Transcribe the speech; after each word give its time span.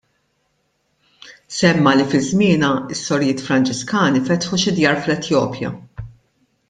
Semma 1.57 1.93
li 1.99 2.05
fi 2.13 2.21
żmienha 2.29 2.71
s-sorijiet 2.97 3.45
Franġiskani 3.49 4.23
fetħu 4.31 4.61
xi 4.65 4.75
djar 4.81 4.99
fl-Etjopja. 5.05 5.73